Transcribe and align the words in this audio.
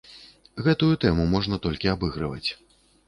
Гэтую 0.67 0.89
тэму 1.05 1.27
можна 1.35 1.59
толькі 1.67 1.93
абыгрываць. 1.95 2.49